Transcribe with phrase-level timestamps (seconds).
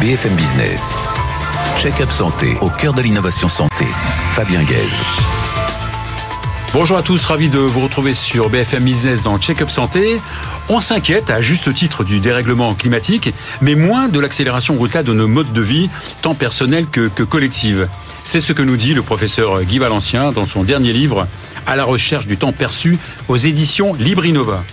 [0.00, 0.90] BFM Business.
[1.76, 3.84] Check-up santé au cœur de l'innovation santé.
[4.32, 4.94] Fabien Guèze.
[6.72, 10.16] Bonjour à tous, ravi de vous retrouver sur BFM Business dans Check-up Santé.
[10.70, 15.28] On s'inquiète à juste titre du dérèglement climatique, mais moins de l'accélération brutale de nos
[15.28, 15.90] modes de vie,
[16.22, 17.86] tant personnels que, que collective.
[18.24, 21.26] C'est ce que nous dit le professeur Guy Valencien dans son dernier livre,
[21.66, 24.64] À la recherche du temps perçu, aux éditions Librinova.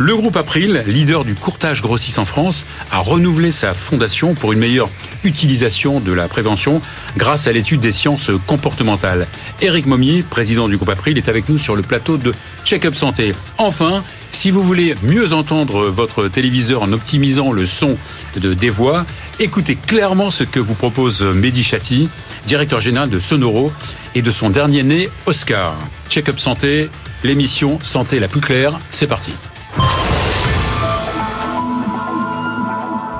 [0.00, 4.60] Le groupe April, leader du courtage grossiste en France, a renouvelé sa fondation pour une
[4.60, 4.88] meilleure
[5.24, 6.80] utilisation de la prévention
[7.16, 9.26] grâce à l'étude des sciences comportementales.
[9.60, 12.32] Éric Momier, président du groupe April, est avec nous sur le plateau de
[12.64, 13.34] Check-up Santé.
[13.58, 17.96] Enfin, si vous voulez mieux entendre votre téléviseur en optimisant le son
[18.36, 19.04] de des voix,
[19.40, 22.08] écoutez clairement ce que vous propose Mehdi Chati,
[22.46, 23.72] directeur général de Sonoro
[24.14, 25.74] et de son dernier né, Oscar.
[26.08, 26.88] Check-up Santé,
[27.24, 29.32] l'émission Santé la plus claire, c'est parti.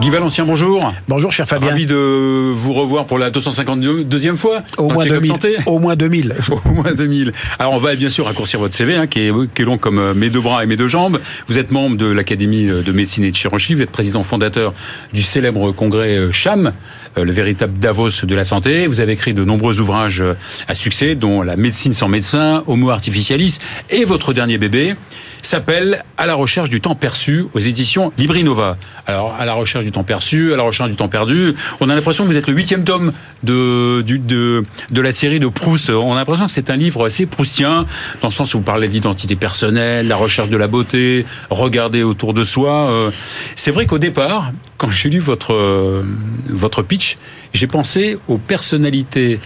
[0.01, 0.95] Guy Valencien, bonjour.
[1.09, 1.71] Bonjour, cher Fabien.
[1.71, 4.63] Ravi de vous revoir pour la 252e fois.
[4.77, 5.29] Au moins 2000.
[5.29, 5.57] Santé.
[5.67, 6.37] Au moins 2000.
[6.51, 7.33] Au moins 2000.
[7.59, 9.99] Alors, on va bien sûr raccourcir votre CV, hein, qui, est, qui est long comme
[9.99, 11.19] euh, mes deux bras et mes deux jambes.
[11.49, 13.75] Vous êtes membre de l'Académie de médecine et de chirurgie.
[13.75, 14.73] Vous êtes président fondateur
[15.13, 16.73] du célèbre congrès euh, CHAM,
[17.17, 18.87] euh, le véritable Davos de la santé.
[18.87, 20.23] Vous avez écrit de nombreux ouvrages
[20.69, 23.59] à succès, dont La médecine sans médecin, Homo artificialis,
[23.91, 24.95] et votre dernier bébé
[25.43, 28.77] s'appelle À la recherche du temps perçu aux éditions Librinova.
[29.07, 31.95] Alors, à la recherche du temps perçu, à la recherche du temps perdu, on a
[31.95, 35.91] l'impression que vous êtes le huitième tome de, du, de, de la série de Proust.
[35.91, 37.87] On a l'impression que c'est un livre assez proustien,
[38.21, 42.35] dans le sens où vous parlez d'identité personnelle, la recherche de la beauté, regarder autour
[42.35, 42.91] de soi.
[42.91, 43.11] Euh,
[43.57, 46.03] C'est vrai qu'au départ, quand j'ai lu votre, euh,
[46.49, 47.17] votre pitch,
[47.53, 49.41] j'ai pensé aux personnalités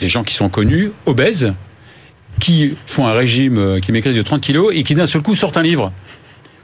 [0.00, 1.52] des gens qui sont connus, obèses,
[2.40, 5.34] qui font un régime, euh, qui maigrit de 30 kilos et qui d'un seul coup
[5.34, 5.92] sortent un livre.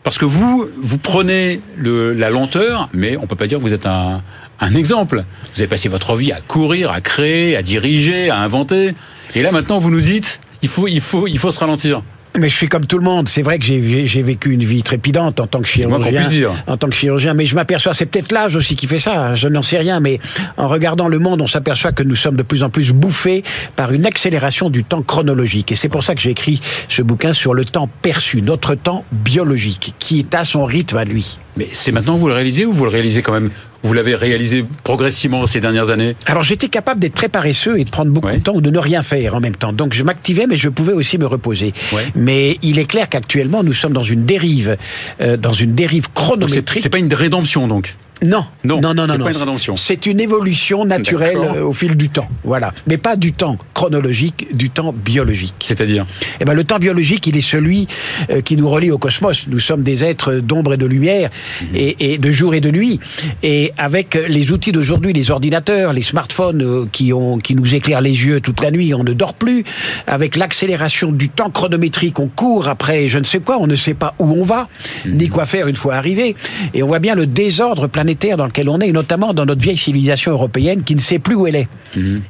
[0.03, 3.84] Parce que vous, vous prenez la lenteur, mais on peut pas dire que vous êtes
[3.84, 4.22] un,
[4.59, 5.25] un exemple.
[5.54, 8.94] Vous avez passé votre vie à courir, à créer, à diriger, à inventer.
[9.34, 12.03] Et là maintenant, vous nous dites, il faut, il faut, il faut se ralentir.
[12.38, 13.28] Mais je suis comme tout le monde.
[13.28, 16.22] C'est vrai que j'ai vécu une vie trépidante en tant que chirurgien.
[16.66, 19.34] En tant que chirurgien, mais je m'aperçois, c'est peut-être l'âge aussi qui fait ça.
[19.34, 20.20] Je n'en sais rien, mais
[20.56, 23.42] en regardant le monde, on s'aperçoit que nous sommes de plus en plus bouffés
[23.76, 25.72] par une accélération du temps chronologique.
[25.72, 29.04] Et c'est pour ça que j'ai écrit ce bouquin sur le temps perçu, notre temps
[29.10, 31.38] biologique, qui est à son rythme à lui.
[31.60, 33.50] Mais c'est maintenant que vous le réalisez ou vous le réalisez quand même
[33.82, 36.16] Vous l'avez réalisé progressivement ces dernières années?
[36.26, 38.38] Alors j'étais capable d'être très paresseux et de prendre beaucoup Ouais.
[38.38, 39.72] de temps ou de ne rien faire en même temps.
[39.75, 41.72] Donc je m'activais, mais je pouvais aussi me reposer.
[41.93, 42.06] Ouais.
[42.15, 44.76] Mais il est clair qu'actuellement nous sommes dans une dérive,
[45.21, 46.82] euh, dans une dérive chronométrique.
[46.82, 47.94] c'est pas une rédemption donc?
[48.22, 49.31] Non, Non, non, non, c'est non, pas non.
[49.31, 49.76] une rédemption.
[49.76, 52.72] C'est une évolution naturelle euh, au fil du temps, voilà.
[52.86, 55.54] Mais pas du temps chronologique, du temps biologique.
[55.64, 56.06] C'est-à-dire
[56.41, 57.88] Eh ben, le temps biologique, il est celui
[58.30, 59.47] euh, qui nous relie au cosmos.
[59.48, 61.30] Nous sommes des êtres d'ombre et de lumière,
[61.62, 61.69] Mhm.
[61.76, 63.00] et, et de jour et de nuit.
[63.42, 68.00] Et avec les outils d'aujourd'hui, les ordinateurs, les smartphones euh, qui, ont, qui nous éclairent
[68.03, 69.64] les yeux toute la nuit, on ne dort plus.
[70.06, 73.94] Avec l'accélération du temps chronométrique, on court après je ne sais quoi, on ne sait
[73.94, 74.69] pas où on va,
[75.06, 75.16] Mhm.
[75.16, 76.36] ni quoi faire une fois arrivé.
[76.75, 79.60] Et on voit bien le désordre planétaire dans lequel on est, et notamment dans notre
[79.62, 81.69] vieille civilisation européenne qui ne sait plus où elle est.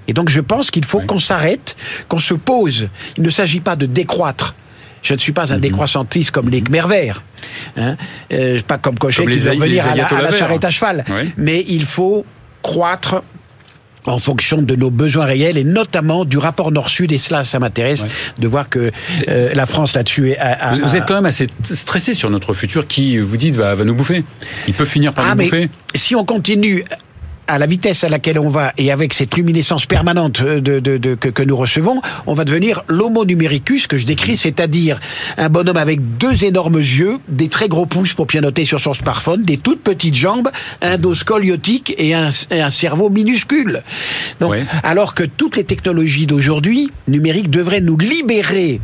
[0.09, 1.07] Et donc je pense qu'il faut Mhm.
[1.07, 1.77] Qu'on s'arrête,
[2.09, 2.89] qu'on se pose.
[3.17, 4.55] Il ne s'agit pas de décroître.
[5.03, 5.63] Je ne suis pas un Mhm.
[5.63, 7.23] décroissantiste comme les Khmer verts,
[7.77, 7.97] hein,
[8.33, 11.05] euh, pas comme Cochet qui veut les à la, à charrette à cheval.
[11.39, 12.25] Mais il faut
[12.63, 13.23] croître
[14.07, 17.13] en fonction de nos besoins réels et notamment du rapport Nord-Sud.
[17.13, 18.09] Et cela, ça m'intéresse Ouais.
[18.39, 18.91] de voir que
[19.29, 22.55] euh, la France là-dessus a- a- Vous, vous êtes quand même assez stressé sur notre
[22.55, 24.25] futur qui, vous dites, va, va nous bouffer.
[24.69, 25.69] Il peut finir par Ah, nous mais bouffer.
[25.95, 26.85] si on continue
[27.51, 31.15] à la vitesse à laquelle on va et avec cette luminescence permanente de, de- de-
[31.17, 35.01] que, que nous recevons, on va devenir l'homo numericus que je décris, c'est-à-dire
[35.37, 39.43] un bonhomme avec deux énormes yeux, des très gros pouces pour pianoter sur son smartphone,
[39.43, 40.49] des toutes petites jambes,
[40.81, 43.83] un dos scoliotique et un, et un cerveau minuscule.
[44.41, 44.65] Donc, Ouais.
[44.83, 48.81] alors que toutes les technologies d'aujourd'hui numériques devraient nous libérer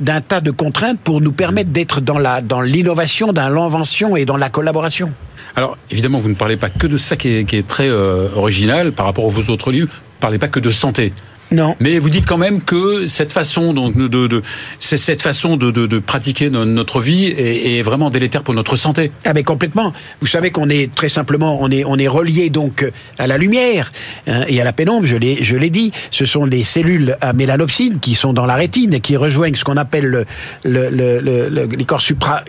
[0.00, 4.24] d'un tas de contraintes pour nous permettre d'être dans la dans l'innovation, dans l'invention et
[4.24, 5.12] dans la collaboration.
[5.56, 8.28] Alors, évidemment, vous ne parlez pas que de ça qui est, qui est très euh,
[8.34, 9.88] original par rapport aux vos autres livres.
[9.88, 11.12] Vous ne parlez pas que de santé.
[11.50, 11.76] Non.
[11.80, 14.42] Mais vous dites quand même que cette façon donc de, de, de
[14.80, 19.10] cette façon de, de, pratiquer notre vie est, est, vraiment délétère pour notre santé.
[19.24, 19.92] Ah mais complètement.
[20.20, 23.90] Vous savez qu'on est très simplement on est on est relié donc à la lumière
[24.26, 25.06] hein, et à la pénombre.
[25.06, 25.92] Je l'ai je l'ai dit.
[26.10, 29.64] Ce sont les cellules à mélanopsine qui sont dans la rétine et qui rejoignent ce
[29.64, 30.26] qu'on appelle le,
[30.64, 32.44] le, le, le, les corps supra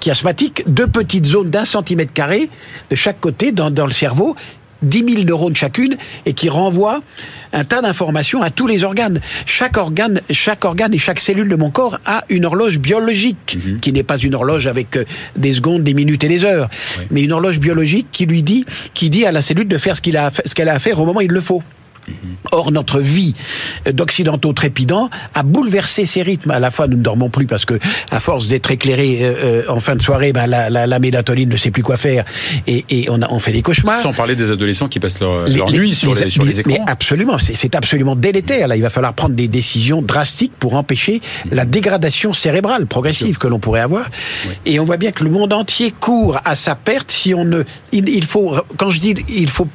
[0.00, 2.48] chiasmatiques, deux petites zones d'un centimètre carré
[2.90, 4.36] de chaque côté dans, dans le cerveau
[4.84, 5.96] 10 000 neurones chacune
[6.26, 7.00] et qui renvoie
[7.52, 9.20] un tas d'informations à tous les organes.
[9.46, 13.80] Chaque organe, chaque organe et chaque cellule de mon corps a une horloge biologique mhm.
[13.80, 15.04] qui n'est pas une horloge avec euh,
[15.36, 16.68] des secondes, des minutes et des heures,
[17.10, 20.02] mais une horloge biologique qui lui dit, qui dit à la cellule de faire ce
[20.02, 21.62] qu'elle a, ce qu'elle a à faire au moment où il le faut.
[22.52, 23.34] Or, notre vie
[23.90, 26.50] d'occidentaux trépidants a bouleversé ces rythmes.
[26.50, 27.78] À la fois, nous ne dormons plus parce que,
[28.10, 31.48] à force d'être éclairés euh, euh, en fin de soirée, ben, la, la, la, mélatonine
[31.48, 32.24] ne sait plus quoi faire
[32.66, 34.00] et, et on, a, on, fait des cauchemars.
[34.00, 36.72] Sans parler des adolescents qui passent leur, leur nuit sur les, sur les écrans.
[36.72, 38.68] Mais absolument, c'est absolument délétère.
[38.68, 41.20] Là, il va falloir prendre des décisions drastiques pour empêcher
[41.50, 44.10] la dégradation cérébrale progressive que l'on pourrait avoir.
[44.66, 47.62] Et on voit bien que le monde entier court à sa perte si on ne.
[47.92, 49.68] Il, il faut, quand je dis, il faut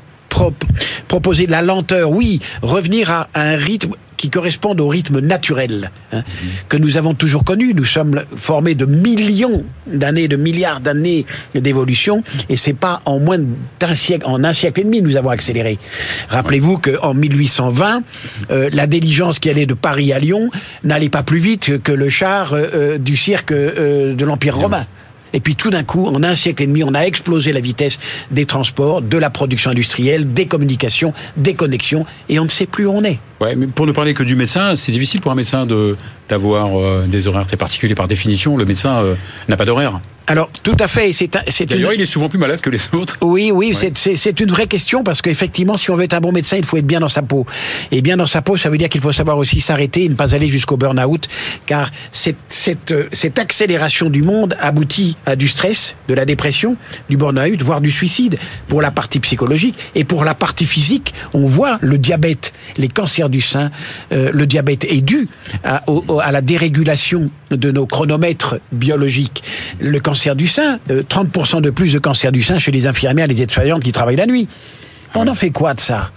[1.07, 6.23] proposer de la lenteur, oui, revenir à un rythme qui corresponde au rythme naturel hein,
[6.67, 7.73] que nous avons toujours connu.
[7.73, 11.25] Nous sommes formés de millions d'années, de milliards d'années
[11.55, 13.39] d'évolution, et c'est pas en moins
[13.79, 15.79] d'un siècle, en un siècle et demi, nous avons accéléré.
[16.27, 18.03] Rappelez-vous qu'en 1820,
[18.51, 20.49] euh, la diligence qui allait de Paris à Lyon
[20.83, 24.85] n'allait pas plus vite que le char euh, euh, du cirque de l'Empire romain.
[25.33, 27.99] Et puis tout d'un coup, en un siècle et demi, on a explosé la vitesse
[28.31, 32.85] des transports, de la production industrielle, des communications, des connexions, et on ne sait plus
[32.85, 33.19] où on est.
[33.39, 35.95] Ouais, mais pour ne parler que du médecin, c'est difficile pour un médecin de
[36.29, 38.55] d'avoir euh, des horaires très particuliers par définition.
[38.55, 39.15] Le médecin euh,
[39.47, 39.99] n'a pas d'horaire.
[40.29, 41.11] Alors, tout à fait.
[41.11, 43.17] C'est, D'ailleurs, il est souvent plus malade que les autres.
[43.21, 46.31] Oui, oui, c'est, c'est, une vraie question parce qu'effectivement, si on veut être un bon
[46.31, 47.47] médecin, il faut être bien dans sa peau.
[47.89, 50.13] Et bien dans sa peau, ça veut dire qu'il faut savoir aussi s'arrêter et ne
[50.13, 51.27] pas aller jusqu'au burn-out,
[51.65, 56.77] car cette, cette, cette accélération du monde aboutit à du stress, de la dépression,
[57.09, 58.37] du burn-out, voire du suicide
[58.67, 59.79] pour la partie psychologique.
[59.95, 63.71] Et pour la partie physique, on voit le diabète, les cancers du sein.
[64.11, 65.27] Euh, le diabète est dû
[65.63, 65.83] à,
[66.21, 69.43] à la dérégulation de nos chronomètres biologiques.
[69.79, 73.27] Le cancer du sein, 30% euh, de plus de cancer du sein chez les infirmières,
[73.27, 74.47] les aides-soignantes qui travaillent la nuit.
[75.15, 76.11] On en fait quoi de ça?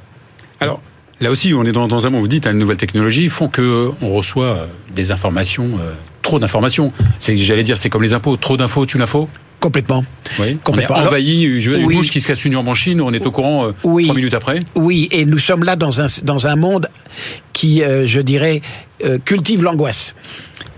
[0.61, 0.81] Alors,
[1.21, 3.91] là aussi, on est dans, un monde, vous dites, hein, les nouvelles technologies font que
[4.01, 5.93] on reçoit euh, des informations, euh,
[6.23, 6.93] trop d'informations.
[7.21, 9.29] J'allais dire, c'est comme les impôts, trop d'infos, tu l'info
[9.63, 10.05] Complètement.
[10.39, 10.59] Oui.
[10.63, 10.97] Complètement.
[10.99, 11.61] On est envahi.
[11.61, 13.01] Je veux une bouche qui se casse une jambe en Chine.
[13.01, 14.61] On est au courant trois minutes après.
[14.75, 16.89] Oui, et nous sommes là dans un dans un monde
[17.55, 18.61] qui, je dirais,
[19.25, 20.15] cultive l'angoisse.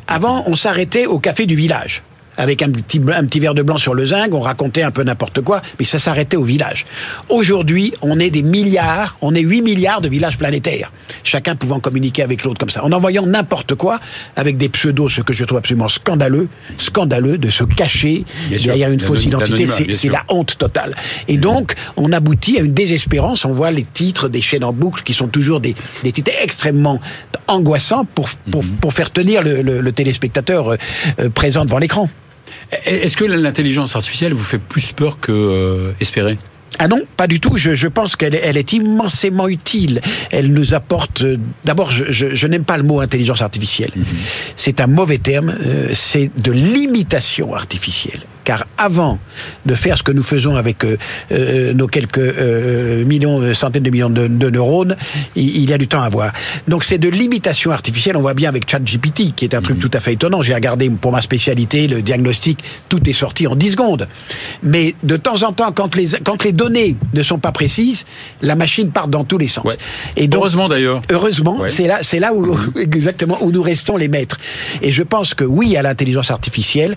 [0.07, 2.03] Avant, on s'arrêtait au café du village
[2.37, 5.03] avec un petit, un petit verre de blanc sur le zinc, on racontait un peu
[5.03, 6.87] n'importe quoi, mais ça s'arrêtait au village.
[7.29, 10.93] Aujourd'hui, on est des milliards, on est 8 milliards de villages planétaires,
[11.23, 14.01] chacun pouvant communiquer avec l'autre comme ça, en envoyant n'importe quoi
[14.37, 19.01] avec des pseudos, ce que je trouve absolument scandaleux, scandaleux de se cacher derrière une
[19.01, 20.95] fausse identité, c'est la honte totale.
[21.29, 25.03] Et donc, on aboutit à une désespérance, on voit les titres des chaînes en boucle
[25.03, 27.01] qui sont toujours des, des titres extrêmement
[27.47, 28.77] angoissants pour, pour, mhm.
[28.77, 30.77] pour faire tenir le, le, téléspectateur euh,
[31.21, 32.09] euh, présent devant l'écran.
[32.85, 36.39] Est-ce que l'intelligence artificielle vous fait plus peur que euh, espérer?
[36.79, 37.57] Ah non, pas du tout.
[37.57, 40.01] Je, je pense qu'elle elle est immensément utile.
[40.31, 41.23] Elle nous apporte.
[41.23, 43.93] Euh, d'abord, je, je, je n'aime pas le mot intelligence artificielle.
[43.95, 44.05] Mhm.
[44.57, 45.55] C'est un mauvais terme.
[45.65, 49.19] Euh, c'est de l'imitation artificielle car avant
[49.67, 50.97] de faire ce que nous faisons avec euh,
[51.33, 54.97] euh nos quelques euh, millions, euh, centaines de millions de, de neurones,
[55.35, 56.33] il, il, y a du temps à voir.
[56.69, 58.17] Donc c'est de l'imitation artificielle.
[58.17, 59.83] On voit bien avec ChatGPT, qui est un truc mhm.
[59.83, 60.43] tout à fait étonnant.
[60.43, 64.09] J'ai regardé pour ma spécialité le diagnostic, tout est sorti en 10 secondes.
[64.63, 68.05] Mais de temps en temps, quand les quand les données ne sont pas précises,
[68.43, 69.65] la machine part dans tous les sens.
[69.65, 69.77] Ouais.
[70.17, 71.01] Et donc, heureusement d'ailleurs.
[71.11, 71.71] Heureusement, ouais.
[71.71, 72.73] c'est là, c'est là où mhm.
[72.77, 74.39] exactement où nous restons les maîtres.
[74.83, 76.95] Et je pense que oui à l'intelligence artificielle.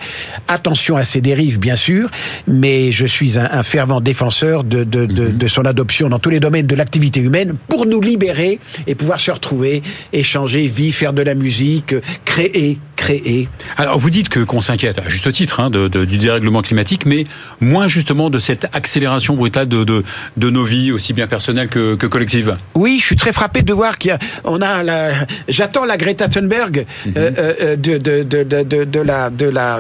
[0.48, 2.10] Attention à ces dérives bien sûr,
[2.48, 5.38] mais je suis un, un fervent défenseur de, de, de, mhm.
[5.38, 9.20] de, son adoption dans tous les domaines de l'activité humaine pour nous libérer et pouvoir
[9.20, 9.82] se retrouver,
[10.13, 11.94] échanger, vivre, faire de la musique,
[12.25, 13.48] créer, créer.
[13.77, 17.25] Alors vous dites que qu'on s'inquiète à juste titre hein, du dérèglement climatique, mais
[17.60, 20.03] moins justement de cette accélération brutale de,
[20.50, 22.58] nos vies, aussi bien personnelles que, que collectives.
[22.75, 25.12] Oui, je suis très frappé de voir qu'il y a, on a la,
[25.48, 27.13] j'attends la Greta Thunberg mm -hmm.
[27.15, 29.79] euh, de, de, de, de, de, la, de la,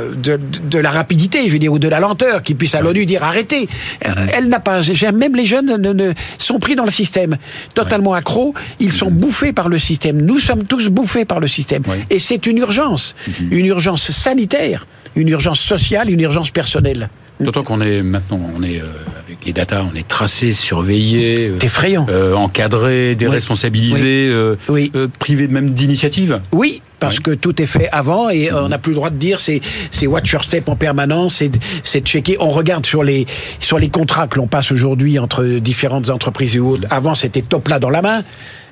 [0.73, 1.46] de la rapidité.
[1.47, 3.67] Je veux dire, ou de la lenteur, qui puisse à l'ONU dire arrêtez.
[4.01, 4.81] Elle n'a pas.
[5.13, 7.37] Même les jeunes ne, ne, sont pris dans le système,
[7.73, 8.53] totalement accros.
[8.79, 9.17] Ils sont mhm.
[9.17, 10.21] bouffés par le système.
[10.21, 11.83] Nous sommes tous bouffés par le système.
[12.09, 13.47] Et c'est une urgence, mhm.
[13.51, 17.09] une urgence sanitaire, une urgence sociale, une urgence personnelle.
[17.39, 18.85] D'autant qu'on est maintenant, on est euh,
[19.25, 22.07] avec les datas, on est tracé, surveillé, euh, effrayant.
[22.09, 24.91] euh, encadré, déresponsabilisé, euh, Oui.
[24.95, 26.41] euh, privé même d'initiative.
[26.51, 27.23] Oui, parce Oui.
[27.23, 30.07] que tout est fait avant et on n'a plus le droit de dire c'est c'est
[30.07, 31.43] watch your step en permanence,
[31.83, 32.37] c'est checker.
[32.39, 33.27] On regarde sur les
[33.59, 36.87] sur les contrats que l'on passe aujourd'hui entre différentes entreprises et autres.
[36.89, 38.23] Avant c'était top là dans la main.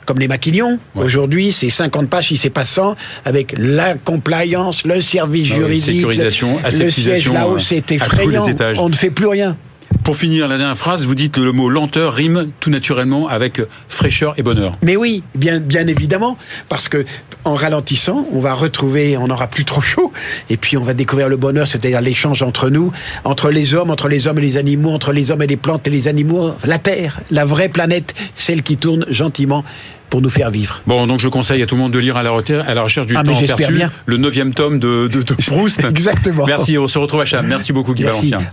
[0.06, 0.80] Comme les maquignons.
[0.96, 1.06] Ouais.
[1.06, 2.96] Aujourd'hui, c'est 50 pages, si c'est pas 100,
[3.26, 8.46] avec la compliance, le service Ah juridique, sécurisation, le siège là-haut, euh, c'est effrayant.
[8.78, 9.58] On ne fait plus rien.
[10.06, 13.60] Pour finir la dernière phrase, vous dites que le mot lenteur rime tout naturellement avec
[13.90, 14.78] fraîcheur et bonheur.
[14.84, 16.38] Mais oui, bien, bien évidemment,
[16.70, 17.06] parce que
[17.44, 20.12] en ralentissant, on va retrouver, on n'aura plus trop chaud,
[20.52, 22.92] et puis on va découvrir le bonheur, c'est-à-dire l'échange entre nous,
[23.24, 25.88] entre les hommes, entre les hommes et les animaux, entre les hommes et les plantes
[25.88, 29.64] et les animaux, la Terre, la vraie planète, celle qui tourne gentiment
[30.10, 30.82] pour nous faire vivre.
[30.88, 32.82] Bon, donc je conseille à tout le monde de lire à la, reter- à la
[32.84, 33.92] recherche du Ah, temps perçu, bien.
[34.06, 35.84] le neuvième tome de, de, de Proust.
[35.84, 36.46] Exactement.
[36.46, 37.46] Merci, on se retrouve à Cham.
[37.46, 38.32] Merci beaucoup Guy Merci.
[38.32, 38.52] Valencien.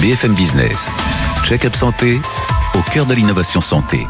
[0.00, 0.90] BFM Business.
[1.44, 2.20] Check-up santé
[2.74, 4.06] au cœur de l'innovation santé.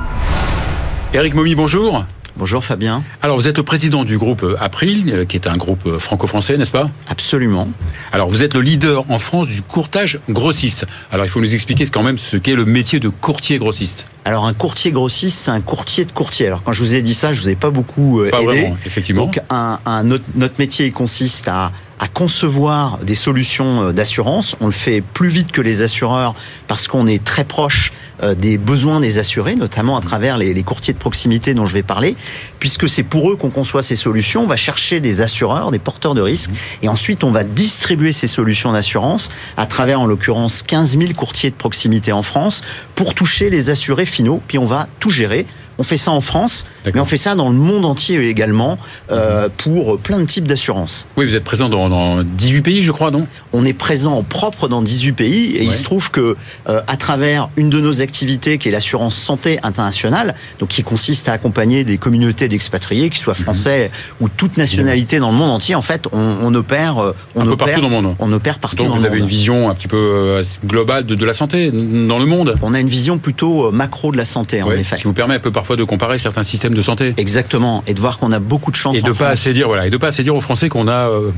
[1.14, 2.04] Eric Momy, bonjour.
[2.40, 3.04] Bonjour Fabien.
[3.20, 5.98] Alors, vous êtes le président du groupe euh, April, euh, qui est un groupe euh,
[5.98, 6.88] franco-français, n'est-ce pas?
[7.06, 7.68] Absolument.
[8.12, 10.86] Alors, vous êtes le leader en France du courtage grossiste.
[11.12, 14.06] Alors, il faut nous expliquer quand même ce qu'est le métier de courtier grossiste.
[14.24, 16.46] Alors un courtier grossiste, c'est un courtier de courtier.
[16.46, 18.46] Alors quand je vous ai dit ça, je vous ai pas beaucoup Pas aidé.
[18.46, 19.24] vraiment, effectivement.
[19.24, 24.56] Donc un, un- notre, notre métier consiste à, à concevoir des solutions euh, d'assurance.
[24.60, 26.34] On le fait plus vite que les assureurs
[26.66, 27.92] parce qu'on est très proche
[28.22, 31.82] euh, des besoins des assurés, notamment à travers les, courtiers de proximité dont je vais
[31.82, 32.16] parler,
[32.58, 34.44] puisque c'est pour eux qu'on conçoit ces solutions.
[34.44, 36.50] On va chercher des assureurs, des porteurs de risques,
[36.82, 41.50] et ensuite on va distribuer ces solutions d'assurance à travers en l'occurrence 15 000 courtiers
[41.50, 42.62] de proximité en France
[42.94, 44.42] pour toucher les assurés finaux.
[44.48, 45.46] Puis on va tout gérer.
[45.80, 48.76] On fait ça en France, mais on fait ça dans le monde entier également
[49.10, 51.06] euh, pour plein de types d'assurances.
[51.16, 53.26] Oui, vous êtes présent dans, dans 18 pays, je crois, non?
[53.54, 56.36] On est présent en propre dans 18 pays et il se trouve que
[56.68, 61.30] euh, à travers une de nos activités qui est l'assurance santé internationale, donc qui consiste
[61.30, 65.74] à accompagner des communautés d'expatriés, qu'ils soient français ou toute nationalité dans le monde entier,
[65.76, 68.16] en fait, on, on opère, euh, on Un peu opère, partout dans le monde.
[68.18, 69.28] on opère partout Donc, dans vous le avez monde.
[69.30, 72.56] une vision un petit peu globale de, de la santé dans le monde?
[72.60, 74.96] On a une vision plutôt macro de la santé, en effet.
[74.96, 77.14] Ce qui vous permet un peu parfois de comparer certains systèmes de santé.
[77.16, 78.96] Exactement, et de voir qu'on a beaucoup de chance.
[78.96, 79.32] Et en de pas France.
[79.32, 81.30] assez dire voilà et de pas assez dire aux Français qu'on a euh,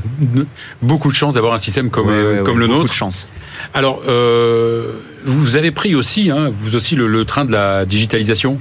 [0.81, 2.91] beaucoup de chance d'avoir un système comme euh, comme le beaucoup nôtre.
[2.91, 3.27] de chance.
[3.73, 4.93] Alors euh,
[5.25, 8.59] vous avez pris aussi hein, vous aussi le, le train de la digitalisation,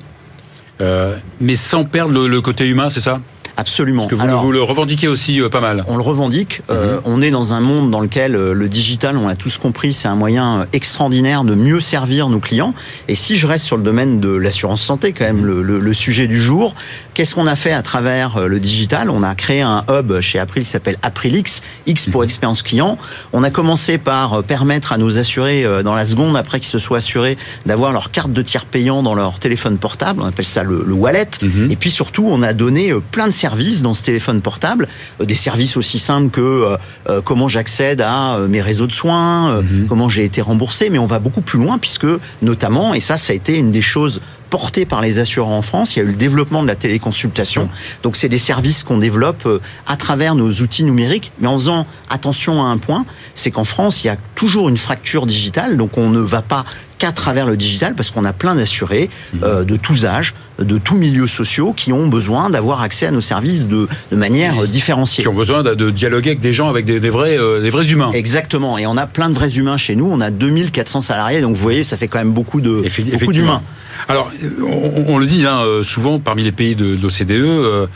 [1.40, 3.20] mais sans perdre le, le côté humain, c'est ça?
[3.56, 4.02] Absolument.
[4.02, 5.85] Parce que vous, Alors, vous le revendiquez aussi euh, pas mal.
[5.87, 6.62] on le revendique.
[6.71, 9.92] Euh, on est dans un monde dans lequel euh, le digital, on l'a tous compris,
[9.92, 12.75] c'est un moyen extraordinaire de mieux servir nos clients.
[13.09, 15.92] Et si je reste sur le domaine de l'assurance santé, quand même le, le- le
[15.92, 16.75] sujet du jour,
[17.14, 19.11] qu'est-ce qu'on a fait à travers le digital?
[19.11, 22.99] On a créé un hub chez April qui s'appelle Aprilix, X pour expérience client.
[23.32, 26.99] On a commencé par permettre à nos assurés, dans la seconde après qu'ils se soient
[26.99, 30.21] assurés, d'avoir leur carte de tiers payant dans leur téléphone portable.
[30.23, 31.28] On appelle ça le, le wallet.
[31.42, 31.71] Mhm.
[31.71, 33.42] Et puis surtout, on a donné plein de services
[33.82, 34.88] dans ce téléphone portable,
[35.21, 36.76] euh, des services aussi simples que euh,
[37.09, 39.87] euh, comment j'accède à mes réseaux de soins, Mhm.
[39.88, 42.06] comment j'ai été remboursé, mais on va beaucoup plus loin puisque
[42.40, 44.21] notamment, et ça, ça a été une des choses
[44.52, 47.71] portées par les assureurs en France, il y a eu le développement de la téléconsultation.
[48.02, 51.87] Donc c'est des services qu'on développe euh, à travers nos outils numériques, mais en faisant
[52.11, 55.97] attention à un point, c'est qu'en France, il y a toujours une fracture digitale, donc
[55.97, 56.66] on ne va pas
[57.02, 59.11] qu'à travers le digital parce qu'on a plein d'assurés
[59.42, 63.21] euh, de tous âges, de tous milieux sociaux qui ont besoin d'avoir accès à nos
[63.21, 65.25] services de, de manière euh, différenciée.
[65.25, 67.71] Qui ont besoin de, de dialoguer avec des gens, avec des, des vrais, euh, des
[67.71, 68.12] vrais humains.
[68.12, 68.78] Exactement.
[68.78, 70.09] Et on a plein de vrais humains chez nous.
[70.09, 71.40] On a 2400 salariés.
[71.40, 73.62] Donc vous voyez, ça fait quand même beaucoup de beaucoup d'humains.
[74.09, 74.30] Alors,
[74.62, 77.87] on, on le dit hein, euh, souvent parmi les pays de, de l'OCDE, euh,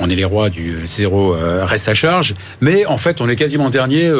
[0.00, 3.36] on est les rois du zéro euh, reste à charge, mais en fait, on est
[3.36, 4.10] quasiment dernier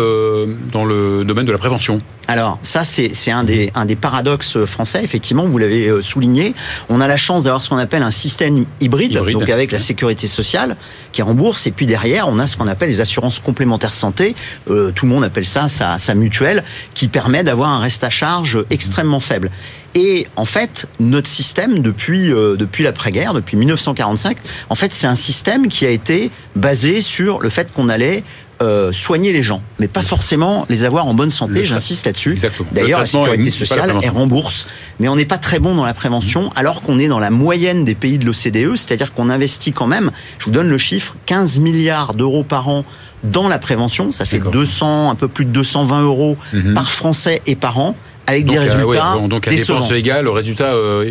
[0.70, 2.00] dans le domaine de la prévention.
[2.28, 6.54] Alors ça, c'est un des, un des paradoxes français, effectivement, vous l'avez souligné.
[6.88, 9.36] On a la chance d'avoir ce qu'on appelle un système hybride, Hybride.
[9.36, 10.76] donc avec la sécurité sociale
[11.10, 14.36] qui rembourse, et puis derrière, on a ce qu'on appelle les assurances complémentaires santé,
[14.70, 16.62] euh, tout le monde appelle ça sa, sa mutuelle,
[16.94, 19.50] qui permet d'avoir un reste à charge extrêmement faible.
[19.94, 24.36] Et en fait, notre système, depuis, euh, depuis l'après-guerre, depuis 1945,
[24.68, 28.24] en fait, c'est un système qui a été basé sur le fait qu'on allait
[28.62, 32.32] euh, soigner les gens, mais pas forcément les avoir en bonne santé, j'insiste là-dessus.
[32.32, 32.68] Exactement.
[32.72, 34.66] D'ailleurs, Le la sécurité sociale, elle rembourse,
[35.00, 37.84] mais on n'est pas très bon dans la prévention, alors qu'on est dans la moyenne
[37.84, 41.58] des pays de l'OCDE, c'est-à-dire qu'on investit quand même, je vous donne le chiffre, 15
[41.58, 42.84] milliards d'euros par an
[43.24, 44.52] dans la prévention, ça fait D'accord.
[44.52, 46.74] 200, un peu plus de 220 euros Mhm.
[46.74, 49.80] par Français et par an, avec Donc, des euh, résultats ouais, donc à décevants.
[49.80, 51.10] dépense égale, le résultat euh,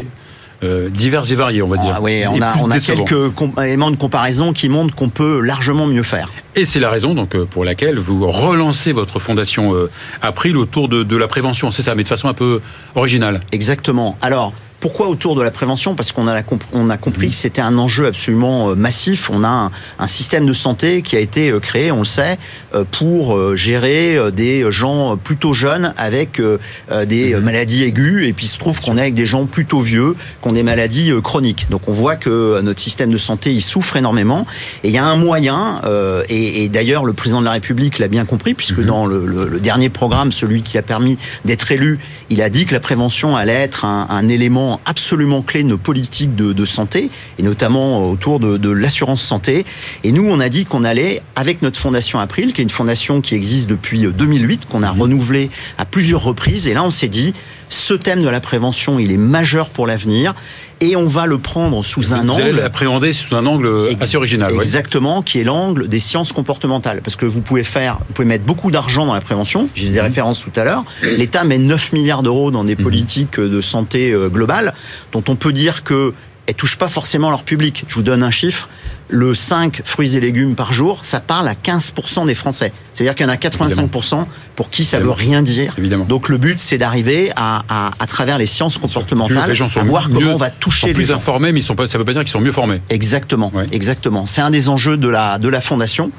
[0.63, 1.96] euh, divers et variés, on va dire.
[1.98, 6.03] Ah oui, on a, on quelques éléments de comparaison qui montrent qu'on peut largement mieux
[6.03, 6.32] faire.
[6.55, 9.74] Et c'est la raison donc pour laquelle vous relancez votre fondation
[10.22, 12.62] April autour de, de la prévention, c'est ça, mais de façon un peu
[12.96, 13.41] originale.
[13.51, 14.17] Exactement.
[14.22, 14.53] Alors,
[14.84, 15.96] pourquoi autour de la prévention?
[15.96, 19.30] Parce qu'on a, la comp- on a compris que c'était un enjeu absolument euh, massif.
[19.30, 22.38] On a un, un système de santé qui a été euh, créé, on le sait,
[22.75, 28.28] euh, pour gérer des gens plutôt jeunes avec des euh, maladies aiguës.
[28.28, 30.63] Et puis il se trouve qu'on est avec des gens plutôt vieux qui ont des
[30.63, 31.68] maladies chroniques.
[31.70, 34.42] Donc on voit que notre système de santé il souffre énormément.
[34.84, 35.80] Et il y a un moyen.
[36.28, 39.48] et, et d'ailleurs le président de la République l'a bien compris puisque dans le, le-
[39.48, 42.00] le dernier programme, celui qui a permis d'être élu,
[42.30, 45.77] il a dit que la prévention allait être un, un élément absolument clé de nos
[45.77, 49.65] politiques de, de santé, et notamment autour de, de l'assurance santé.
[50.03, 53.22] Et nous, on a dit qu'on allait, avec notre fondation April, qui est une fondation
[53.22, 57.34] qui existe depuis 2008, qu'on a renouvelée à plusieurs reprises, et là, on s'est dit,
[57.70, 60.36] ce thème de la prévention, il est majeur pour l'avenir,
[60.84, 62.50] et on va le prendre sous un vous angle...
[62.58, 64.52] l'appréhender sous un angle assez original.
[64.52, 64.60] ouais.
[64.60, 67.02] Exactement, qui est l'angle des sciences comportementales.
[67.02, 69.70] Parce que vous pouvez faire, vous pouvez mettre beaucoup d'argent dans la prévention.
[69.75, 70.84] J'ai des références tout à l'heure.
[71.04, 74.74] L'État met 9 milliards d'euros dans des politiques de santé euh, globale,
[75.12, 76.13] dont on peut dire que
[76.46, 77.86] elles touchent pas forcément leur public.
[77.88, 78.68] Je vous donne un chiffre.
[79.10, 82.72] Le 5 fruits et légumes par jour, ça parle à 15% des Français.
[82.93, 85.75] C'est-à-dire qu'il y en a 85% pour qui ça veut rien dire.
[85.77, 86.05] Évidemment.
[86.05, 89.81] Donc le but, c'est d'arriver à, à, à travers les sciences comportementales, les gens sont
[89.81, 91.15] à voir mieux- comment on va sont toucher les plus gens.
[91.15, 92.81] informés, mais ils sont pas, ça veut pas dire qu'ils sont mieux formés.
[92.89, 93.65] Exactement, Ouais.
[93.72, 94.25] exactement.
[94.25, 96.12] C'est un des enjeux de la de la fondation.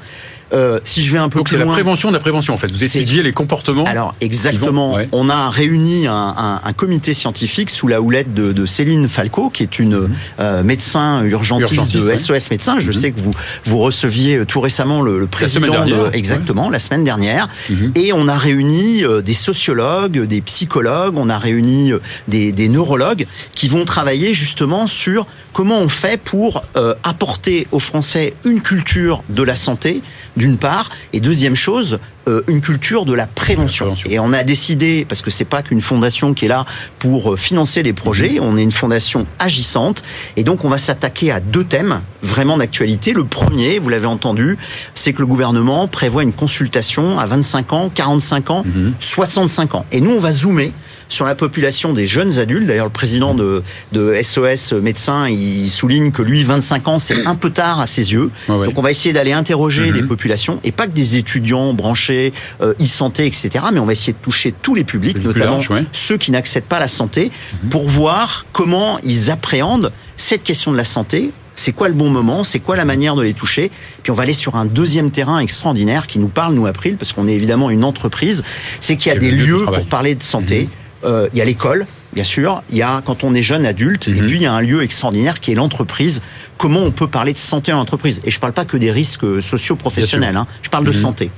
[0.53, 2.53] Euh, si je vais un peu Donc plus c'est la loin, prévention de la prévention
[2.53, 2.71] en fait.
[2.71, 3.83] Vous étudiez les comportements.
[3.85, 5.09] alors exactement, ouais.
[5.11, 9.49] on a réuni un, un- un comité scientifique sous la houlette de, de Céline Falco,
[9.49, 10.09] qui est une
[10.39, 11.77] euh, médecin urgentiste, Mhm.
[12.01, 12.15] Urgentiste, de.
[12.39, 12.79] SOS Médecins.
[12.79, 12.93] Je Mhm.
[12.97, 13.31] sais que vous
[13.65, 17.49] vous receviez euh, tout récemment le, le président semaine dernière, de, exactement la semaine dernière,
[17.69, 17.91] Mhm.
[17.95, 22.69] et on a réuni euh, des sociologues, des psychologues, on a réuni euh, des, des
[22.69, 23.25] neurologues
[23.55, 29.23] qui vont travailler justement sur comment on fait pour euh, apporter aux Français une culture
[29.29, 30.01] de la santé,
[30.37, 33.85] d'une part, et deuxième chose, euh, une culture de la prévention.
[33.85, 34.09] La prévention.
[34.11, 36.65] Et on a décidé, parce que c'est pas qu'une fondation qui est là
[36.99, 40.03] pour euh, financer les projets, on est une fondation agissante,
[40.37, 43.13] et donc on va s'attaquer à deux thèmes vraiment d'actualité.
[43.13, 44.57] Le premier, vous l'avez entendu,
[44.95, 48.93] c'est que le gouvernement prévoit une consultation à 25 ans, 45 ans, Mhm.
[48.99, 49.85] 65 ans.
[49.91, 50.71] Et nous, on va zoomer
[51.07, 52.65] sur la population des jeunes adultes.
[52.65, 57.35] D'ailleurs, le président de, de SOS médecins, il souligne que lui, 25 ans, c'est un
[57.35, 58.31] peu tard à ses yeux.
[58.49, 58.65] Ouais.
[58.65, 59.93] Donc, on va essayer d'aller interroger Mhm.
[59.95, 62.14] les populations, et pas que des étudiants branchés,
[62.61, 65.85] euh, e-santé, etc., mais on va essayer de toucher tous les publics, notamment large, ouais.
[65.91, 67.31] ceux qui n'accèdent pas à la santé,
[67.63, 67.69] Mhm.
[67.69, 71.31] pour voir comment ils appréhendent cette question de la santé.
[71.57, 72.43] C'est quoi le bon moment?
[72.43, 73.71] C'est quoi la manière de les toucher?
[74.03, 77.13] Puis on va aller sur un deuxième terrain extraordinaire qui nous parle, nous, April, parce
[77.13, 78.43] qu'on est évidemment une entreprise.
[78.81, 80.67] C'est qu'il y a des de lieux pour parler de santé.
[81.05, 82.61] Euh, il y a l'école, bien sûr.
[82.71, 84.07] Il y a quand on est jeune adulte.
[84.09, 84.25] Et Mhm.
[84.25, 86.21] puis il y a un lieu extraordinaire qui est l'entreprise.
[86.57, 88.21] Comment on peut parler de santé en entreprise?
[88.25, 90.35] Et je parle pas que des risques sociaux professionnels.
[90.35, 90.47] Hein.
[90.61, 90.97] Je parle de Mhm.
[90.97, 91.29] santé.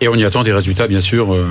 [0.00, 1.46] Et on y attend des résultats bien sûr euh,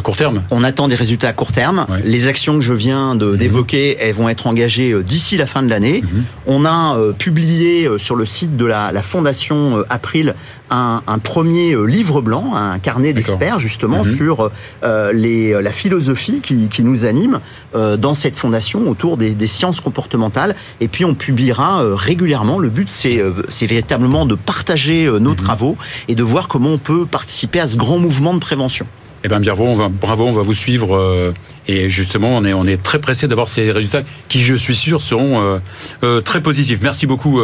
[0.00, 0.42] à court terme.
[0.50, 1.86] On attend des résultats à court terme.
[1.88, 2.00] Ouais.
[2.04, 5.62] Les actions que je viens de- d'évoquer, elles vont être engagées euh, d'ici la fin
[5.62, 6.02] de l'année.
[6.02, 6.24] Mhm.
[6.46, 10.34] On a euh, publié euh, sur le site de la, la Fondation April
[10.70, 14.16] un, un premier livre blanc, un carnet d'experts justement Mhm.
[14.16, 14.50] sur
[14.84, 17.40] euh, les, la philosophie qui, qui nous anime
[17.74, 20.54] euh, dans cette fondation autour des, des sciences comportementales.
[20.80, 22.58] Et puis on publiera régulièrement.
[22.58, 23.20] Le but c'est
[23.66, 25.18] véritablement de partager Mhm.
[25.18, 25.76] nos travaux
[26.08, 28.86] et de voir comment on peut participer à ce grand mouvement de prévention.
[29.22, 30.96] Eh bien, bravo, on va, bravo, on va vous suivre.
[30.96, 31.34] euh,
[31.68, 35.02] et justement, on est, on est très pressé d'avoir ces résultats qui, je suis sûr,
[35.02, 35.58] seront euh,
[36.02, 36.80] euh, très positifs.
[36.82, 37.40] Merci beaucoup,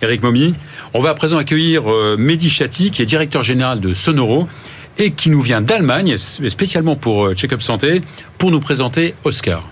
[0.00, 0.54] Eric Momy.
[0.94, 1.84] On va à présent accueillir
[2.16, 4.48] Mehdi Chati, qui est directeur général de Sonoro
[4.96, 8.02] et qui nous vient d'Allemagne, spécialement pour Check-up Santé,
[8.38, 9.68] pour nous présenter Oscar.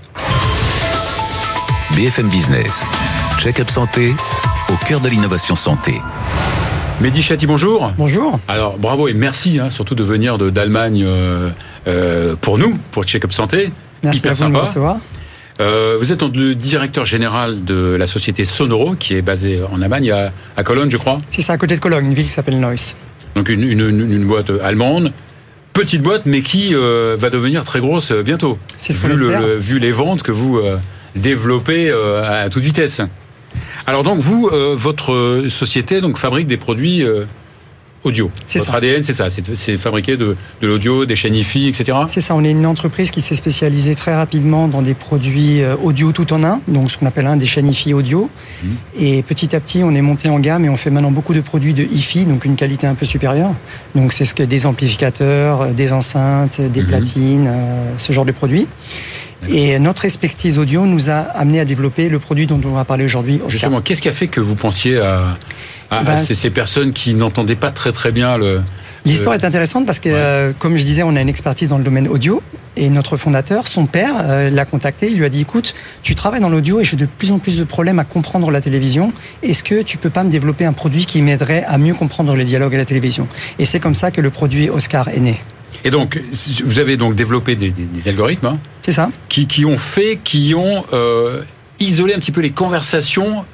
[1.97, 2.85] BFM Business.
[3.39, 4.15] Check-up santé
[4.69, 6.01] au cœur de l'innovation santé.
[7.01, 7.93] Mehdi Chati, bonjour.
[7.99, 8.41] Bonjour.
[8.49, 11.51] Alors, bravo et merci, hein, surtout de venir de- d'Allemagne euh,
[11.87, 13.71] euh, pour nous, pour Check-up Santé.
[14.03, 14.67] Merci Hyper à vous de me sympa.
[14.67, 14.97] recevoir.
[15.61, 20.11] Euh, vous êtes le directeur général de la société Sonoro, qui est basée en Allemagne,
[20.11, 21.21] à, à Cologne, je crois.
[21.31, 22.95] C'est ça, à côté de Cologne, une ville qui s'appelle Neuss.
[23.35, 25.13] Donc une, une- boîte allemande,
[25.75, 28.59] petite boîte, mais qui euh, va devenir très grosse bientôt.
[28.79, 30.79] C'est ce vu, le- les ventes que vous euh,
[31.15, 33.03] développez à toute vitesse.
[33.87, 37.25] Alors donc vous, euh, votre euh, société donc fabrique des produits euh,
[38.05, 38.31] audio.
[38.47, 38.77] C'est Votre ça.
[38.79, 41.99] ADN, c'est ça, c'est c'est fabriquer de, de l'audio, des chaînes IFI, etc.
[42.07, 45.75] C'est ça, on est une entreprise qui s'est spécialisée très rapidement dans des produits euh,
[45.83, 48.29] audio tout en un, donc ce qu'on appelle un des chaînes IFI audio.
[48.63, 48.71] Mhm.
[49.01, 51.41] Et petit à petit, on est monté en gamme et on fait maintenant beaucoup de
[51.41, 53.51] produits de IFI, donc une qualité un peu supérieure.
[53.95, 56.87] Donc c'est ce que des amplificateurs, euh, des enceintes, des Mhm.
[56.89, 58.67] platines, euh, ce genre de produits.
[59.49, 63.05] Et notre expertise audio nous a amené à développer le produit dont on va parler
[63.05, 63.41] aujourd'hui.
[63.49, 65.37] Justement, qu'est-ce qui a fait que vous pensiez à,
[65.91, 68.61] à- à Ben, ces, ces personnes qui n'entendaient pas très très bien le.
[69.05, 70.15] L'histoire le- est intéressante parce que, Ouais.
[70.17, 72.43] euh, comme je disais, on a une expertise dans le domaine audio.
[72.79, 75.09] Et notre fondateur, son père, euh, l'a contacté.
[75.11, 77.57] Il lui a dit Écoute, tu travailles dans l'audio et j'ai de plus en plus
[77.59, 79.13] de problèmes à comprendre la télévision.
[79.43, 82.45] Est-ce que tu peux pas me développer un produit qui m'aiderait à mieux comprendre les
[82.45, 83.29] dialogues à la télévision?
[83.59, 85.41] Et c'est comme ça que le produit Oscar est né.
[85.85, 86.21] Et donc,
[86.65, 90.19] vous avez donc développé des, des- des algorithmes hein, C'est ça qui, qui ont fait,
[90.23, 91.43] qui ont euh,
[91.81, 93.45] isolé un petit peu les conversations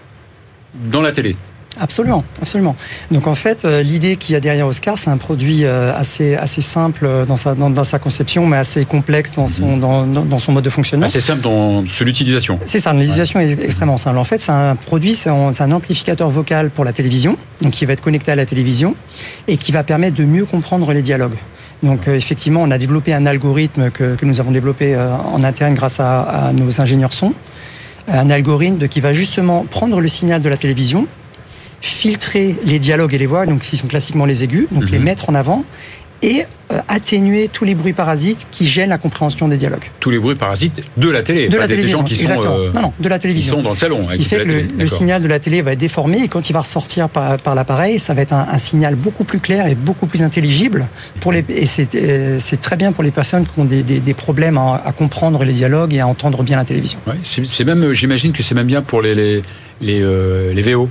[0.74, 1.36] dans la télé.
[1.80, 2.76] Absolument, absolument.
[3.10, 6.34] Donc en fait, euh, l'idée qu'il y a derrière Oscar, c'est un produit euh, assez
[6.34, 10.38] assez simple dans sa dans, dans sa conception, mais assez complexe dans son dans, dans,
[10.38, 11.06] son mode de fonctionnement.
[11.06, 12.58] Assez simple dans l'utilisation.
[12.66, 14.18] C'est ça, l'utilisation est extrêmement simple.
[14.18, 17.86] En fait, c'est un produit, c'est un, un amplificateur vocal pour la télévision, donc qui
[17.86, 18.94] va être connecté à la télévision
[19.48, 21.38] et qui va permettre de mieux comprendre les dialogues.
[21.82, 25.42] Donc euh, effectivement, on a développé un algorithme que, que nous avons développé euh, en
[25.42, 27.32] interne grâce à, à nos ingénieurs son,
[28.08, 31.06] un algorithme qui va justement prendre le signal de la télévision,
[31.80, 34.90] filtrer les dialogues et les voix, donc qui sont classiquement les aigus, donc Mhm.
[34.92, 35.64] les mettre en avant
[36.22, 39.90] et euh, atténuer tous les bruits parasites qui gênent la compréhension des dialogues.
[40.00, 42.22] Tous les bruits parasites de la télé, De pas la des- télévision, gens qui sont,
[42.22, 42.54] exactement.
[42.56, 43.56] euh, non, non, de la qui télévision.
[43.56, 44.06] sont dans le salon.
[44.08, 44.44] Ce à qui fait que
[44.78, 47.54] le, signal de la télé va être déformé et quand il va ressortir par, par
[47.54, 50.86] l'appareil, ça va être un, un signal beaucoup plus clair et beaucoup plus intelligible.
[51.20, 54.14] Pour les, et c'est euh, très bien pour les personnes qui ont des, des- des
[54.14, 56.98] problèmes à, à comprendre les dialogues et à entendre bien la télévision.
[57.06, 59.42] Ouais, c'est c'est même, euh, j'imagine que c'est même bien pour les les
[59.80, 60.88] les, euh, les VO.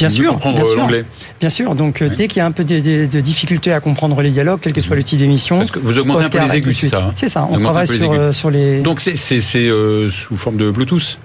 [0.00, 1.04] Bien Mieux sûr, comprendre bien sûr, l'anglais.
[1.40, 1.74] bien sûr.
[1.74, 4.30] Donc euh, dès qu'il y a un peu de, de- de difficulté à comprendre les
[4.30, 6.58] dialogues, quel que soit le type d'émission, Parce que vous augmentez Oscar un peu les
[6.58, 7.04] aigus, ça.
[7.04, 7.46] hein C'est ça.
[7.50, 8.80] On travaille les sur, euh, sur les.
[8.80, 9.16] Donc c'est,
[9.56, 11.18] euh, sous forme de Bluetooth.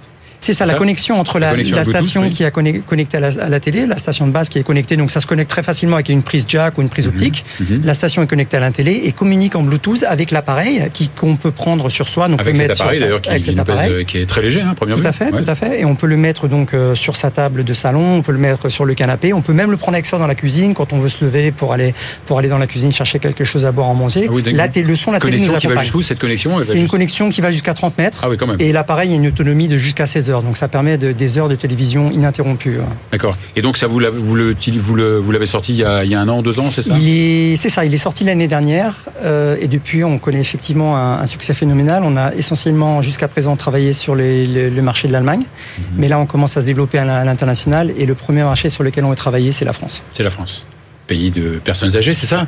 [0.46, 2.30] C'est ça, la connexion entre La la, connexion la Bluetooth, station oui.
[2.30, 4.64] qui est conne- connectée à la, à la télé, la station de base qui est
[4.64, 7.44] connectée, donc ça se connecte très facilement avec une prise jack ou une prise optique.
[7.60, 7.82] Mhm.
[7.84, 10.84] La station est connectée à la télé et communique en Bluetooth avec l'appareil
[11.20, 13.64] qu'on peut prendre sur soi, donc on Avec cet mettre appareil d'ailleurs qui, qui nous
[13.70, 15.08] euh, qui est très léger, hein, première Tout vue.
[15.08, 15.44] à fait, Ouais.
[15.44, 15.82] tout à fait.
[15.82, 18.38] Et on peut le mettre donc euh, sur sa table de salon, on peut le
[18.38, 20.94] mettre sur le canapé, on peut même le prendre avec soi dans la cuisine quand
[20.94, 21.94] on veut se lever pour aller
[22.28, 24.26] pour aller dans la cuisine chercher quelque chose à boire, à manger.
[24.30, 26.62] Ah oui, la télé, le son, la télé Connexion nous qui va jusqu'où cette connexion
[26.62, 28.20] C'est une connexion qui va jusqu'à 30 mètres.
[28.24, 28.58] Ah oui, quand même.
[28.60, 31.50] Et l'appareil a une autonomie de jusqu'à 16 heures, donc ça permet de- des heures
[31.50, 32.80] de télévision ininterrompues.
[33.12, 33.38] D'accord.
[33.56, 36.04] Et donc ça vous l'avez vous le vous le vous l'avez sorti il y a,
[36.04, 36.96] il y a un an, deux ans, c'est ça?
[37.00, 40.98] Il est, c'est ça, il est sorti l'année dernière euh, et depuis on connaît effectivement
[40.98, 42.04] un, un succès phénoménal.
[42.06, 45.44] On a essentiellement jusqu'à présent travaillé sur les- les- le marché de l'Allemagne,
[45.78, 45.84] Mhm.
[45.98, 49.06] mais là on commence à se développer à l'international et le premier marché sur lequel
[49.06, 50.04] on a travaillé c'est la France.
[50.12, 50.66] C'est la France.
[51.08, 52.48] Pays de personnes âgées, c'est ça?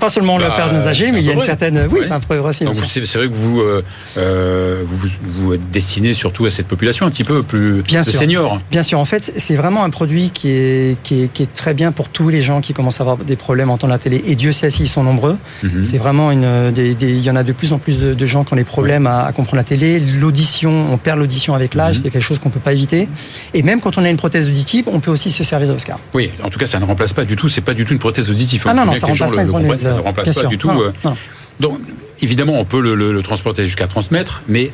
[0.00, 2.00] Pas seulement le Bah, père des âgés, c'est mais il y a une certaine, oui,
[2.02, 2.64] c'est un vrai aussi.
[3.06, 3.82] c'est vrai que vous, euh,
[4.18, 8.18] euh, vous vous destiné surtout à cette population un petit peu plus Bien de sûr.
[8.20, 8.60] seniors.
[8.70, 11.74] Bien sûr, en fait, c'est vraiment un produit qui est, qui, est, qui est très
[11.74, 14.22] bien pour tous les gens qui commencent à avoir des problèmes en entendant la télé.
[14.26, 15.36] Et Dieu sait s'ils sont nombreux.
[15.62, 15.84] Mhm.
[15.84, 16.70] C'est vraiment une.
[16.72, 18.56] Des, des- il y en a de plus en plus de, de gens qui ont
[18.56, 20.00] des problèmes à, à comprendre la télé.
[20.00, 22.02] L'audition, on perd l'audition avec l'âge, Mhm.
[22.04, 23.08] c'est quelque chose qu'on peut pas éviter.
[23.52, 25.98] Et même quand on a une prothèse auditive, on peut aussi se servir d'Oscar.
[26.14, 27.48] Oui, en tout cas, ça ne remplace pas du tout.
[27.48, 28.62] C'est pas du tout une prothèse auditive.
[28.66, 29.78] Ah non, non, ça gens remplace le- pas le comprennent.
[29.78, 30.48] Ça ne remplace bien pas sûr.
[30.48, 30.68] du tout.
[30.72, 31.16] Non, euh, non.
[31.60, 31.78] Donc,
[32.20, 34.72] évidemment, on peut le, le- le transporter jusqu'à 30 mètres, mais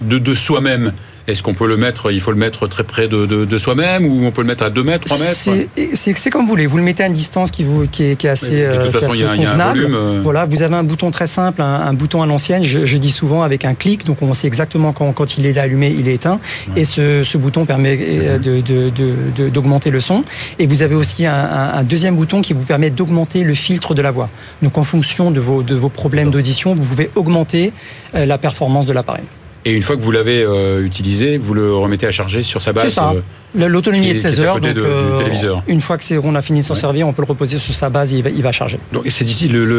[0.00, 0.92] de, de soi-même,
[1.28, 4.04] est-ce qu'on peut le mettre Il faut le mettre très près de, de- de soi-même
[4.06, 6.66] ou on peut le mettre à 2 mètres, 3 mètres C'est- comme vous voulez.
[6.66, 8.74] Vous le mettez à une distance qui, vous, qui, est, qui est assez, de toute
[8.74, 9.78] euh, qui est façon, il y a- y un convenable.
[9.80, 10.20] volume, euh.
[10.22, 12.62] Voilà, vous avez un bouton très simple, un, un bouton à l'ancienne.
[12.62, 15.56] Je, je dis souvent avec un clic, donc on sait exactement quand, quand il est
[15.58, 16.38] allumé, il est éteint.
[16.76, 20.24] Et ce, ce bouton permet euh, de- de- de- de- d'augmenter le son.
[20.58, 23.94] Et vous avez aussi un, un- un deuxième bouton qui vous permet d'augmenter le filtre
[23.94, 24.28] de la voix.
[24.62, 27.72] Donc en fonction de vos, de vos problèmes d'audition, vous pouvez augmenter
[28.14, 29.24] la performance de l'appareil.
[29.66, 32.72] Et une fois que vous l'avez euh, utilisé, vous le remettez à charger sur sa
[32.72, 32.84] base.
[32.84, 33.12] C'est ça.
[33.14, 35.62] euh, L'autonomie est de qui est 16 à heures, donc de- téléviseur.
[35.66, 36.80] une fois que on a fini de s'en Ouais.
[36.80, 38.78] servir, on peut le reposer sur sa base et il va, il va charger.
[38.92, 39.04] donc,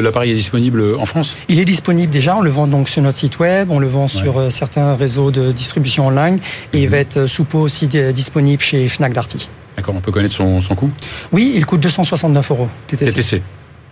[0.04, 1.38] l'appareil est disponible en France?
[1.48, 4.10] Il est disponible déjà, on le vend donc sur notre site web, on le vend
[4.10, 6.40] sur euh, certains réseaux de distribution online
[6.74, 9.48] et il va être euh, sous peu aussi euh, disponible chez Fnac Darty.
[9.78, 10.90] D'accord, on peut connaître son, son coût?
[11.32, 13.12] Oui, il coûte 269 euros TTC.
[13.14, 13.42] TTC.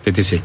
[0.04, 0.40] TTC.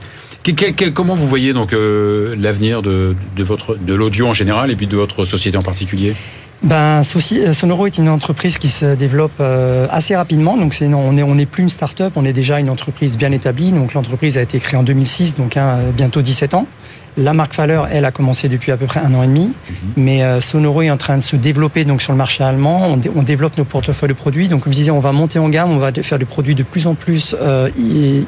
[0.93, 5.25] Comment vous voyez donc euh, l'avenir de, de l'audio en général et puis de votre
[5.25, 6.15] société en particulier?
[6.63, 10.58] Ben, euh, Sonoro est une entreprise qui se développe euh, assez rapidement.
[10.58, 13.73] Donc, on n'est plus une start-up, on est déjà une entreprise bien établie.
[13.93, 16.67] L'entreprise a été créée en 2006, donc hein, bientôt 17 ans.
[17.17, 19.52] La marque Faller, elle, a commencé depuis à peu près un an et demi.
[19.97, 22.88] Mais euh, Sonoro est en train de se développer donc sur le marché allemand.
[22.88, 24.47] On, dé- on développe nos portefeuilles de produits.
[24.47, 25.71] Donc, comme je disais, on va monter en gamme.
[25.71, 27.69] On va de- faire des produits de plus en plus euh,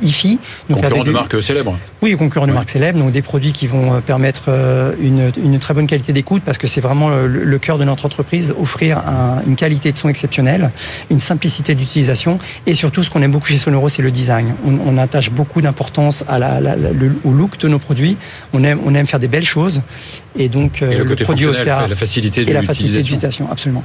[0.01, 0.39] IFI.
[0.69, 1.77] Donc, Concurrent avec de des- marques célèbres.
[2.01, 2.55] oui, concurrent de Ouais.
[2.57, 6.11] marques célèbres, donc des produits qui vont euh, permettre euh, une, une très bonne qualité
[6.13, 9.91] d'écoute parce que c'est vraiment le, le cœur de notre entreprise, offrir un- une qualité
[9.91, 10.71] de son exceptionnelle,
[11.09, 14.55] une simplicité d'utilisation et surtout ce qu'on aime beaucoup chez Sonoro, c'est le design.
[14.67, 18.17] On, on attache beaucoup d'importance à la, la- la- le- au look de nos produits.
[18.53, 19.81] On aime aime, on aime faire des belles choses.
[20.37, 23.83] Et donc, Et le, produit Oscar la facilité et la facilité d'utilisation, absolument.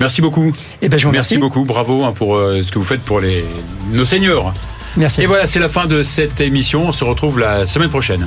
[0.00, 0.52] Merci beaucoup.
[0.80, 1.38] Et ben, je vous Merci remercie.
[1.38, 1.64] beaucoup.
[1.64, 3.44] Bravo hein, pour euh, ce que vous faites pour les,
[3.92, 4.52] nos seniors.
[4.96, 5.22] Merci.
[5.22, 6.88] Et voilà, c'est la fin de cette émission.
[6.88, 8.26] On se retrouve la semaine prochaine.